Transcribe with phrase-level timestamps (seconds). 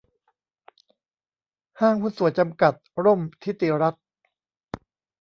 [1.79, 2.73] ห้างหุ้นส่วนจำกัด
[3.05, 4.05] ร่มธิติรัตน์